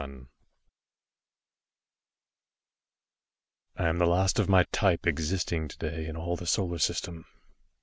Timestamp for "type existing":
4.71-5.67